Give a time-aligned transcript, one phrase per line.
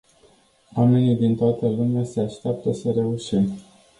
[0.75, 3.53] Oameni din toată lumea se așteaptă să reușim.